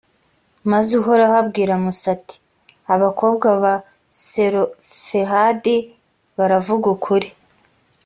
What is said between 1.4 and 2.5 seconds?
abwira musa, ati